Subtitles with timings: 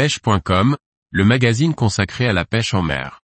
[0.00, 0.78] pêche.com,
[1.10, 3.20] le magazine consacré à la pêche en mer.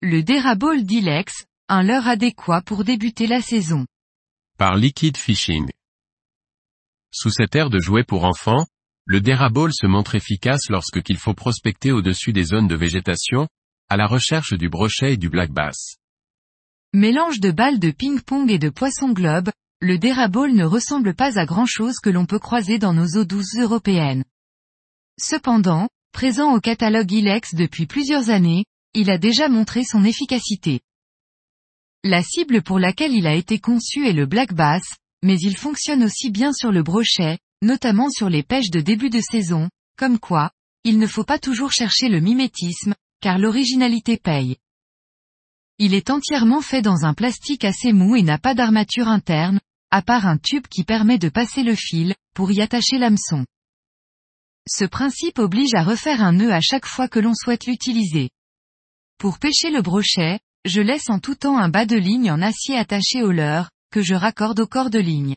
[0.00, 0.22] Le
[0.84, 3.84] Dilex, un leurre adéquat pour débuter la saison.
[4.58, 5.68] Par Liquid Fishing.
[7.12, 8.64] Sous cette ère de jouets pour enfants,
[9.06, 13.48] le Deraball se montre efficace lorsque qu'il faut prospecter au-dessus des zones de végétation,
[13.88, 15.96] à la recherche du brochet et du black bass.
[16.92, 19.50] Mélange de balles de ping-pong et de poisson globe,
[19.80, 23.24] le Deraball ne ressemble pas à grand chose que l'on peut croiser dans nos eaux
[23.24, 24.24] douces européennes.
[25.20, 28.64] Cependant, présent au catalogue Ilex depuis plusieurs années,
[28.94, 30.80] il a déjà montré son efficacité.
[32.04, 34.84] La cible pour laquelle il a été conçu est le black bass,
[35.22, 39.20] mais il fonctionne aussi bien sur le brochet, notamment sur les pêches de début de
[39.20, 40.50] saison, comme quoi,
[40.84, 44.56] il ne faut pas toujours chercher le mimétisme, car l'originalité paye.
[45.78, 50.02] Il est entièrement fait dans un plastique assez mou et n'a pas d'armature interne, à
[50.02, 53.46] part un tube qui permet de passer le fil, pour y attacher l'hameçon.
[54.68, 58.30] Ce principe oblige à refaire un nœud à chaque fois que l'on souhaite l'utiliser.
[59.18, 62.76] Pour pêcher le brochet, je laisse en tout temps un bas de ligne en acier
[62.76, 65.36] attaché au leurre, que je raccorde au corps de ligne.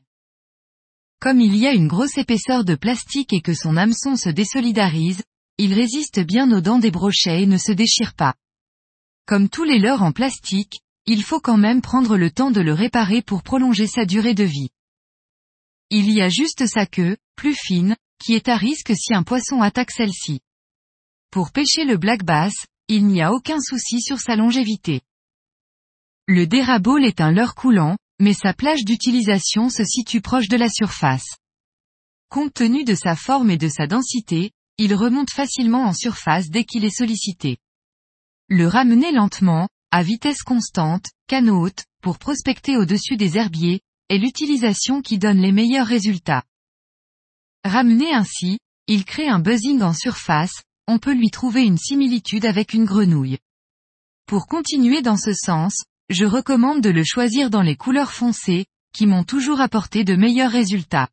[1.20, 5.23] Comme il y a une grosse épaisseur de plastique et que son hameçon se désolidarise,
[5.64, 8.34] il résiste bien aux dents des brochets et ne se déchire pas.
[9.28, 12.73] Comme tous les leurres en plastique, il faut quand même prendre le temps de le
[12.73, 14.72] réparer pour prolonger sa durée de vie.
[15.92, 19.62] Il y a juste sa queue, plus fine, qui est à risque si un poisson
[19.62, 20.39] attaque celle-ci.
[21.30, 22.56] Pour pêcher le black bass,
[22.88, 25.02] il n'y a aucun souci sur sa longévité.
[26.26, 30.70] Le dérabole est un leurre coulant, mais sa plage d'utilisation se situe proche de la
[30.70, 31.38] surface.
[32.30, 36.64] Compte tenu de sa forme et de sa densité, il remonte facilement en surface dès
[36.64, 37.58] qu'il est sollicité.
[38.50, 41.69] Le ramener lentement, à vitesse constante, canot
[42.02, 46.43] pour prospecter au-dessus des herbiers, est l'utilisation qui donne les meilleurs résultats.
[47.64, 52.73] Ramené ainsi, il crée un buzzing en surface, on peut lui trouver une similitude avec
[52.73, 53.38] une grenouille.
[54.26, 59.05] Pour continuer dans ce sens, je recommande de le choisir dans les couleurs foncées, qui
[59.05, 61.09] m'ont toujours apporté de meilleurs résultats.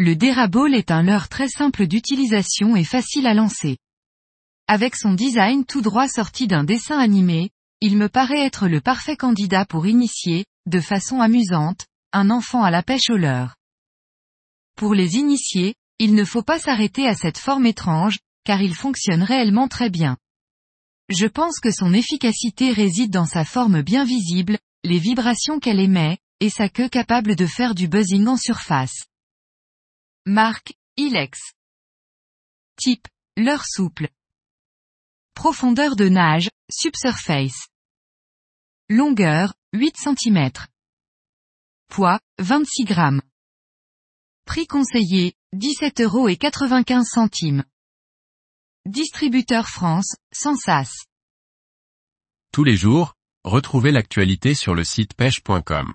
[0.00, 3.78] Le Deraball est un leurre très simple d'utilisation et facile à lancer.
[4.68, 7.50] Avec son design tout droit sorti d'un dessin animé,
[7.80, 12.70] il me paraît être le parfait candidat pour initier, de façon amusante, un enfant à
[12.70, 13.56] la pêche au leurre.
[14.76, 19.24] Pour les initiés, il ne faut pas s'arrêter à cette forme étrange, car il fonctionne
[19.24, 20.16] réellement très bien.
[21.08, 26.18] Je pense que son efficacité réside dans sa forme bien visible, les vibrations qu'elle émet,
[26.38, 29.07] et sa queue capable de faire du buzzing en surface.
[30.30, 31.54] Marque, Ilex.
[32.76, 33.08] Type,
[33.38, 34.10] leurre souple.
[35.32, 37.68] Profondeur de nage, subsurface.
[38.90, 40.50] Longueur, 8 cm.
[41.88, 43.22] Poids, 26 grammes.
[44.44, 47.64] Prix conseillé, 17 euros et 95 centimes.
[48.84, 51.06] Distributeur France, sans sas.
[52.52, 55.94] Tous les jours, retrouvez l'actualité sur le site pêche.com.